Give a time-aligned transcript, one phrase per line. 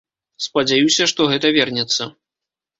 [0.45, 2.11] Спадзяюся, што гэта вернецца.